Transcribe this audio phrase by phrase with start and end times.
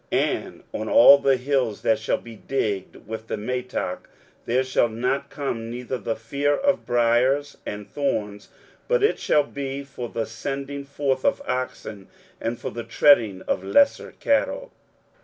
[0.11, 4.09] 23:007:025 And on all hills that shall be digged with the mattock,
[4.47, 8.49] there shall not come thither the fear of briers and thorns:
[8.87, 12.07] but it shall be for the sending forth of oxen,
[12.41, 14.71] and for the treading of lesser cattle.